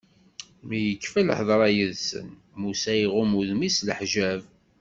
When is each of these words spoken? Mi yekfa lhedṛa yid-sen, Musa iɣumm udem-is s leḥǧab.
Mi 0.67 0.79
yekfa 0.79 1.21
lhedṛa 1.29 1.67
yid-sen, 1.75 2.27
Musa 2.59 2.93
iɣumm 3.03 3.31
udem-is 3.39 3.75
s 3.81 3.85
leḥǧab. 3.87 4.41